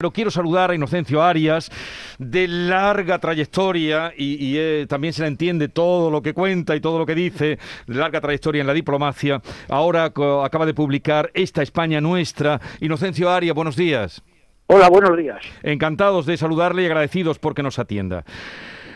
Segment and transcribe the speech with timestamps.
[0.00, 1.72] Pero quiero saludar a Inocencio Arias,
[2.20, 7.00] de larga trayectoria, y, eh, también se le entiende todo lo que cuenta y todo
[7.00, 9.42] lo que dice, de larga trayectoria en la diplomacia.
[9.68, 12.60] Ahora acaba de publicar Esta España Nuestra.
[12.80, 14.22] Inocencio Arias, buenos días.
[14.68, 15.44] Hola, buenos días.
[15.64, 18.24] Encantados de saludarle y agradecidos porque nos atienda.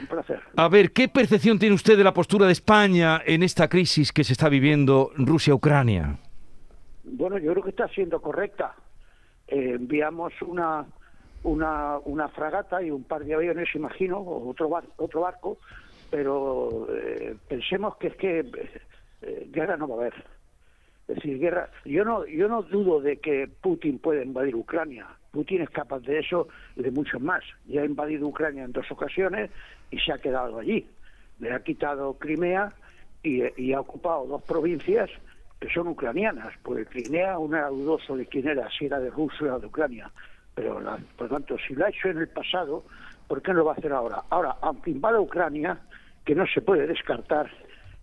[0.03, 0.41] Un placer.
[0.55, 4.23] A ver, ¿qué percepción tiene usted de la postura de España en esta crisis que
[4.23, 6.21] se está viviendo Rusia-Ucrania?
[7.03, 8.77] Bueno, yo creo que está siendo correcta
[9.49, 10.87] eh, enviamos una,
[11.43, 15.59] una, una fragata y un par de aviones, imagino, o otro, otro barco,
[16.11, 18.45] pero eh, pensemos que es que
[19.23, 20.15] eh, guerra no va a haber.
[21.09, 21.69] Es decir, guerra.
[21.85, 25.07] Yo no, yo no dudo de que Putin pueda invadir Ucrania.
[25.33, 27.43] Putin es capaz de eso y de mucho más.
[27.67, 29.51] Ya ha invadido Ucrania en dos ocasiones
[29.91, 30.87] y se ha quedado allí.
[31.41, 32.73] Le ha quitado Crimea
[33.23, 35.11] y, y ha ocupado dos provincias
[35.63, 39.61] que son ucranianas, pues Crimea una dudoso de quién era, si era de Rusia o
[39.61, 40.11] de Ucrania,
[40.57, 40.83] pero
[41.17, 42.83] por lo tanto, si lo ha hecho en el pasado,
[43.29, 44.25] ¿por qué no lo va a hacer ahora?
[44.31, 45.79] Ahora, aunque invada Ucrania,
[46.25, 47.49] que no se puede descartar,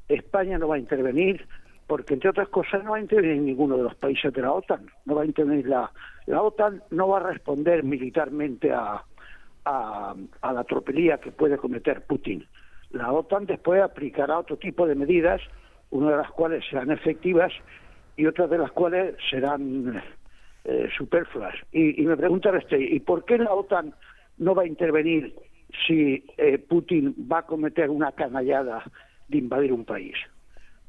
[0.08, 1.46] España no va a intervenir,
[1.86, 4.90] porque entre otras cosas no va a intervenir ninguno de los países de la OTAN,
[5.04, 5.92] no va a intervenir la,
[6.28, 9.04] la OTAN, no va a responder militarmente a,
[9.66, 12.48] a la tropelía que puede cometer Putin.
[12.92, 15.42] La OTAN después aplicará otro tipo de medidas
[15.92, 17.52] una de las cuales serán efectivas
[18.16, 20.02] y otras de las cuales serán
[20.66, 21.56] eh, superfluas.
[21.72, 23.94] Y, me pregunta este, ¿y por qué la OTAN
[24.38, 25.34] no va a intervenir
[25.88, 28.84] si eh, Putin va a cometer una canallada
[29.28, 30.16] de invadir un país?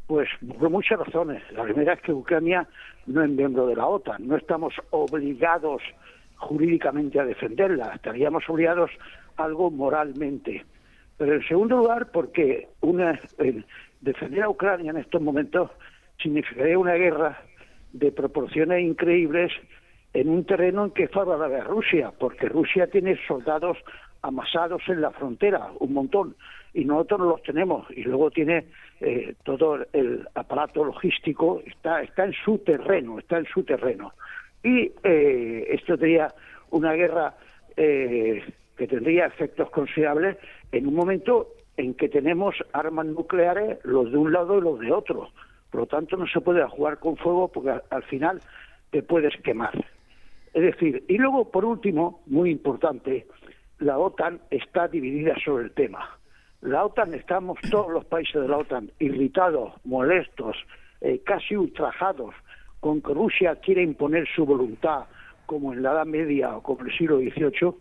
[0.07, 0.29] Pues
[0.59, 1.41] por muchas razones.
[1.53, 2.67] La primera es que Ucrania
[3.07, 5.83] no es miembro de la OTAN, no estamos obligados
[6.35, 8.91] jurídicamente a defenderla, estaríamos obligados
[9.37, 10.65] algo moralmente.
[11.17, 13.21] Pero en segundo lugar, porque una,
[14.01, 15.71] defender a Ucrania en estos momentos
[16.23, 17.41] significaría una guerra
[17.93, 19.53] de proporciones increíbles
[20.13, 23.79] en un terreno en que es favorable a Rusia, porque Rusia tiene soldados
[24.23, 26.37] amasados en la frontera, un montón,
[26.75, 28.67] y nosotros no los tenemos, y luego tiene
[29.01, 34.13] eh, todo el aparato logístico, está, está en su terreno, está en su terreno.
[34.63, 36.29] Y eh, esto sería
[36.71, 37.35] una guerra
[37.77, 38.43] eh,
[38.77, 40.37] que tendría efectos considerables
[40.73, 41.49] en un momento
[41.81, 45.31] en que tenemos armas nucleares los de un lado y los de otro.
[45.71, 48.41] Por lo tanto, no se puede jugar con fuego porque al, final
[48.91, 49.73] te puedes quemar.
[50.53, 53.27] Es decir, y luego, por último, muy importante,
[53.79, 56.19] la OTAN está dividida sobre el tema.
[56.61, 60.57] La OTAN, estamos todos los países de la OTAN irritados, molestos,
[61.01, 62.35] eh, casi ultrajados
[62.81, 65.05] con que Rusia quiere imponer su voluntad,
[65.47, 67.73] como en la Edad Media o como en el siglo XVIII,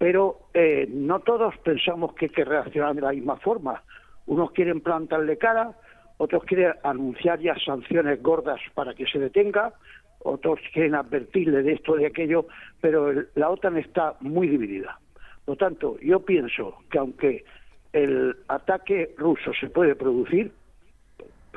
[0.00, 3.82] pero eh, no todos pensamos que hay que reaccionar de la misma forma.
[4.24, 5.76] Unos quieren plantarle cara,
[6.16, 9.74] otros quieren anunciar ya sanciones gordas para que se detenga,
[10.20, 12.46] otros quieren advertirle de esto, de aquello,
[12.80, 14.98] pero la OTAN está muy dividida.
[15.44, 17.44] Por tanto, yo pienso que aunque
[17.92, 20.50] el ataque ruso se puede producir,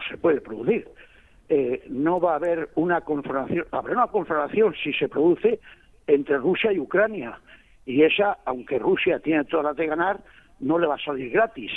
[0.09, 0.85] se puede producir,
[1.47, 5.61] eh, no va a haber una confrontación, habrá una confrontación si se produce
[6.07, 7.39] entre Rusia y Ucrania,
[7.85, 10.19] y esa, aunque Rusia tiene todas las de ganar,
[10.59, 11.71] no le va a salir gratis.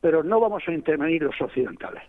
[0.00, 2.02] Pero no vamos a intervenir los occidentales.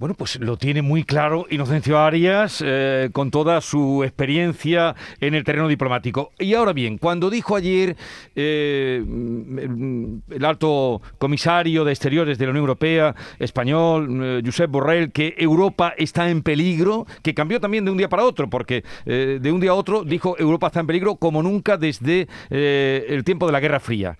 [0.00, 5.44] Bueno, pues lo tiene muy claro Inocencio Arias eh, con toda su experiencia en el
[5.44, 6.32] terreno diplomático.
[6.38, 7.98] Y ahora bien, cuando dijo ayer
[8.34, 15.34] eh, el alto comisario de Exteriores de la Unión Europea, español, eh, Josep Borrell, que
[15.36, 19.60] Europa está en peligro, que cambió también de un día para otro, porque de un
[19.60, 23.60] día a otro dijo Europa está en peligro como nunca desde el tiempo de la
[23.60, 24.16] Guerra Fría.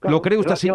[0.00, 0.70] ¿Lo cree usted así?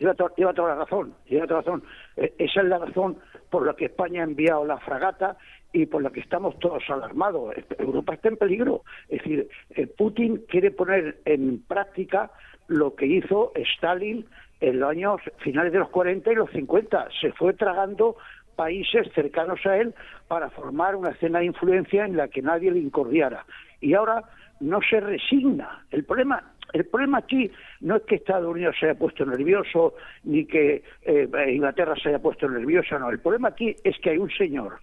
[0.00, 1.84] Lleva, toda la razón, lleva toda la razón.
[2.16, 3.18] esa es la razón
[3.50, 5.36] por la que España ha enviado la fragata
[5.74, 7.54] y por la que estamos todos alarmados.
[7.78, 8.82] Europa está en peligro.
[9.08, 12.30] Es decir, eh, Putin quiere poner en práctica
[12.66, 14.24] lo que hizo Stalin
[14.60, 17.08] en los años finales de los 40 y los 50.
[17.20, 18.16] Se fue tragando
[18.56, 19.94] países cercanos a él
[20.28, 23.44] para formar una escena de influencia en la que nadie le incordiara.
[23.80, 24.24] Y ahora
[24.60, 25.84] no se resigna.
[25.90, 27.50] El problema el problema aquí
[27.80, 29.94] no es que Estados Unidos se haya puesto nervioso
[30.24, 33.10] ni que eh, Inglaterra se haya puesto nerviosa, no.
[33.10, 34.78] El problema aquí es que hay un señor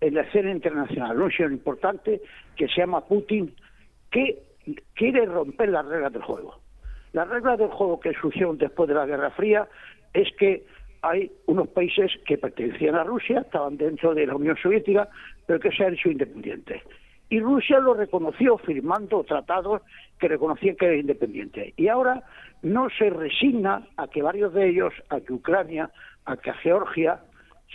[0.00, 2.20] en la escena internacional, un señor importante
[2.56, 3.54] que se llama Putin,
[4.10, 4.42] que
[4.94, 6.60] quiere romper las reglas del juego.
[7.12, 9.66] Las reglas del juego que surgieron después de la Guerra Fría
[10.12, 10.64] es que
[11.02, 15.08] hay unos países que pertenecían a Rusia, estaban dentro de la Unión Soviética,
[15.46, 16.82] pero que se han hecho independientes
[17.30, 19.82] y Rusia lo reconoció firmando tratados
[20.18, 21.74] que reconocían que era independiente.
[21.76, 22.22] Y ahora
[22.62, 25.90] no se resigna a que varios de ellos, a que Ucrania,
[26.24, 27.20] a que Georgia,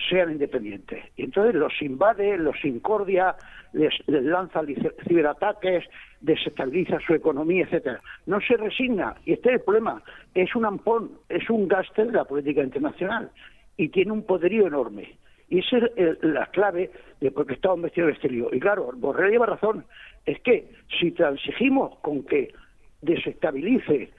[0.10, 1.06] sean independientes.
[1.16, 3.36] Y entonces los invade, los incordia,
[3.74, 4.62] les, lanza
[5.08, 5.86] ciberataques,
[6.22, 8.02] desestabiliza su economía, etcétera.
[8.26, 10.02] No se resigna, y este es el problema,
[10.34, 13.30] es un ampón, es un gasto de la política internacional
[13.78, 15.16] y tiene un poderío enorme.
[15.54, 16.90] Y esa es la clave
[17.22, 18.50] de por qué estamos metidos en este lío.
[18.52, 19.86] Y claro, Borrell lleva razón,
[20.26, 20.68] es que
[21.00, 22.52] si transigimos con que
[23.04, 24.10] desestabilice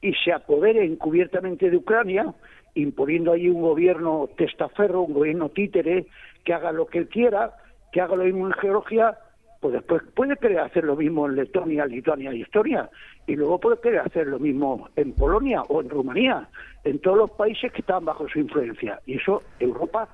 [0.00, 2.32] y se apodere encubiertamente de Ucrania,
[2.76, 6.06] imponiendo allí un gobierno testaferro, un gobierno títere,
[6.44, 7.56] que haga lo que él quiera,
[7.90, 9.18] que haga lo mismo en Georgia,
[9.60, 12.88] pues después puede querer hacer lo mismo en Letonia, Lituania y Estonia,
[13.26, 16.48] y luego puede querer hacer lo mismo en Polonia o en Rumanía,
[16.84, 19.00] en todos los países que están bajo su influencia.
[19.06, 20.08] Y eso Europa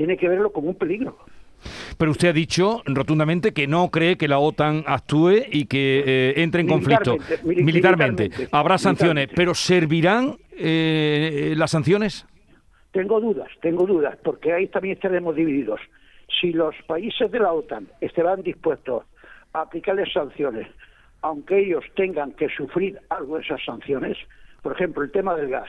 [0.00, 1.18] tiene que verlo como un peligro.
[1.98, 6.34] Pero usted ha dicho rotundamente que no cree que la OTAN actúe y que eh,
[6.38, 8.30] entre en conflicto militarmente.
[8.50, 12.26] Habrá sanciones, pero ¿servirán eh, las sanciones?
[12.92, 15.82] Tengo dudas, tengo dudas, porque ahí también estaremos divididos.
[16.40, 19.04] Si los países de la OTAN estarán dispuestos
[19.52, 20.66] a aplicarles sanciones,
[21.20, 24.16] aunque ellos tengan que sufrir algo de esas sanciones,
[24.62, 25.68] por ejemplo, el tema del gas,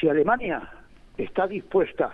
[0.00, 0.68] si Alemania
[1.16, 2.12] está dispuesta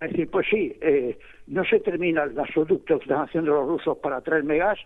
[0.00, 3.98] a decir, pues sí, eh, no se termina el gasoducto que están haciendo los rusos
[3.98, 4.78] para traerme gas,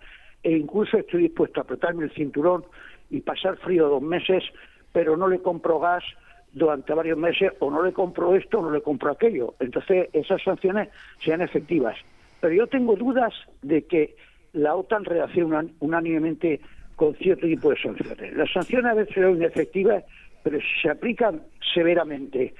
[0.42, 2.64] e incluso estoy dispuesto a apretarme el cinturón
[3.10, 4.44] y pasar frío dos meses,
[4.92, 6.04] pero no le compro gas
[6.52, 9.54] durante varios meses, o no le compro esto o no le compro aquello.
[9.60, 10.88] Entonces, esas sanciones
[11.22, 11.96] sean efectivas.
[12.40, 14.16] Pero yo tengo dudas de que
[14.52, 16.60] la OTAN reaccione unánimemente
[16.96, 18.36] con cierto tipo de sanciones.
[18.36, 20.04] Las sanciones a veces son inefectivas,
[20.42, 21.42] pero se aplican
[21.74, 22.54] severamente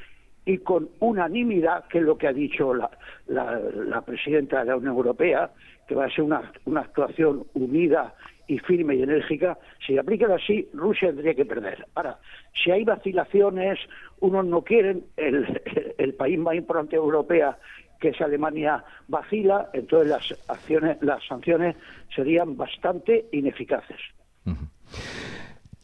[0.49, 2.91] y con unanimidad, que es lo que ha dicho la,
[3.27, 5.51] la, presidenta de la Unión Europea,
[5.87, 8.15] que va a ser una, una actuación unida
[8.47, 11.87] y firme y enérgica, si aplican así, Rusia tendría que perder.
[11.95, 12.17] Ahora,
[12.55, 13.79] si hay vacilaciones,
[14.21, 15.61] unos no quieren, el,
[15.99, 17.59] el país más importante europea,
[18.01, 21.77] que es Alemania, vacila, entonces las acciones, las sanciones
[22.17, 24.01] serían bastante ineficaces.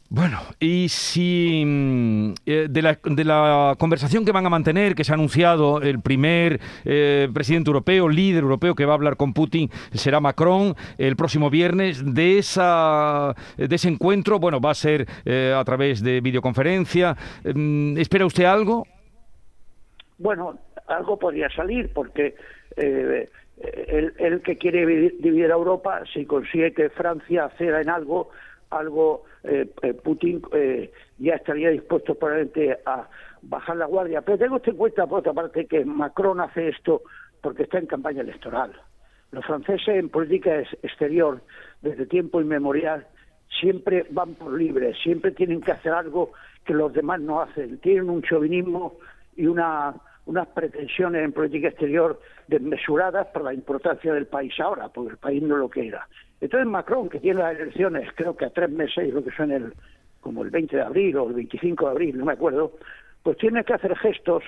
[0.09, 5.03] Bueno, y si mm, eh, de, la, de, la, conversación que van a mantener, que
[5.03, 9.33] se ha anunciado el primer eh, presidente europeo, líder europeo que va a hablar con
[9.33, 15.07] Putin, será Macron el próximo viernes, de, esa, de ese encuentro, bueno, va a ser
[15.25, 17.17] eh, a través de videoconferencia.
[17.43, 18.85] Mm, ¿Espera usted algo?
[20.19, 22.35] Bueno, algo podría salir, porque
[22.77, 28.29] el que quiere dividir a Europa, si consigue que Francia ceda en algo,
[28.75, 33.07] algo eh, eh, Putin eh, ya estaría dispuesto probablemente a
[33.41, 34.21] bajar la guardia.
[34.21, 37.03] Pero tengo en cuenta, por otra parte, que Macron hace esto
[37.41, 38.73] porque está en campaña electoral.
[39.31, 41.41] Los franceses en política exterior,
[41.81, 43.05] desde tiempo inmemorial,
[43.59, 46.31] siempre van por libre, siempre tienen que hacer algo
[46.63, 47.77] que los demás no hacen.
[47.79, 48.95] Tienen un chauvinismo
[49.35, 49.93] y una,
[50.25, 55.41] unas pretensiones en política exterior desmesuradas por la importancia del país ahora, porque el país
[55.43, 56.07] no lo que era.
[56.41, 59.73] Entonces Macron, que tiene las elecciones creo que a tres meses, lo que son el,
[60.21, 62.73] como el 20 de abril o el 25 de abril, no me acuerdo,
[63.23, 64.43] pues tiene que hacer gestos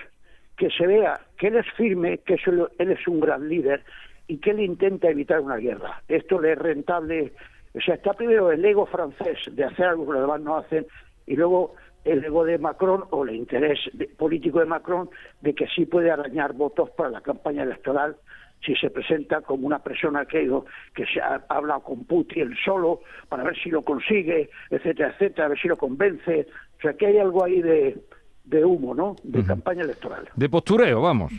[0.58, 2.40] que se vea que él es firme, que
[2.80, 3.84] él es un gran líder
[4.28, 6.02] y que él intenta evitar una guerra.
[6.08, 7.34] Esto le es rentable,
[7.74, 10.86] o sea, está primero el ego francés de hacer algo que los demás no hacen
[11.28, 11.76] y luego
[12.08, 13.80] el ego de Macron o el interés
[14.18, 15.10] político de Macron
[15.42, 18.18] de que sí puede arañar votos para la campaña electoral
[18.66, 20.50] si se presenta como una persona que,
[20.96, 25.50] que se ha hablado con Putin solo para ver si lo consigue, etcétera, etcétera, a
[25.50, 26.48] ver si lo convence.
[26.78, 27.98] O sea, que hay algo ahí de,
[28.44, 29.16] de humo, ¿no?
[29.24, 30.28] De campaña electoral.
[30.36, 31.34] De postureo, vamos.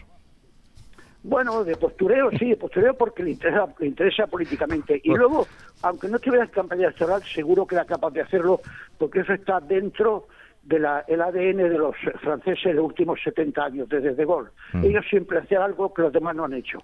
[1.23, 5.01] Bueno, de postureo, sí, de postureo porque le interesa, le interesa políticamente.
[5.03, 5.47] Y luego,
[5.83, 8.61] aunque no estuviera en campaña electoral, seguro que era capaz de hacerlo
[8.97, 10.29] porque eso está dentro
[10.69, 10.85] del
[11.21, 14.51] ADN de los franceses en los últimos 70 años, desde De Gaulle.
[14.73, 14.85] Mm.
[14.85, 16.79] Ellos siempre hacían algo que los demás no han hecho,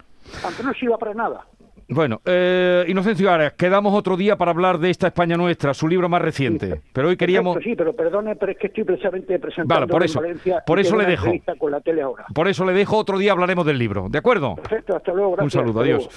[0.45, 1.45] aunque no sirva para nada.
[1.87, 6.09] Bueno, eh, Inocencio Arias, quedamos otro día para hablar de esta España nuestra, su libro
[6.09, 6.81] más reciente.
[6.95, 7.59] pero hoy queríamos.
[7.63, 11.05] sí, pero perdone, pero es que estoy precisamente presentando por eso, Valencia por eso le
[11.05, 11.31] dejo.
[11.59, 12.25] Con la tele ahora.
[12.35, 14.07] Por eso le dejo, otro día hablaremos del libro.
[14.09, 14.57] ¿De acuerdo?
[14.57, 15.37] Perfecto, hasta luego.
[15.39, 16.09] Un saludo, adiós.